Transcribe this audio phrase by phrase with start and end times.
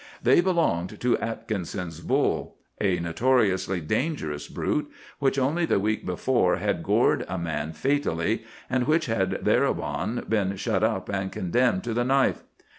[0.23, 6.81] They belonged to Atkinson's bull, a notoriously dangerous brute, which only the week before had
[6.81, 12.03] gored a man fatally, and which had thereupon been shut up and condemned to the
[12.03, 12.41] knife.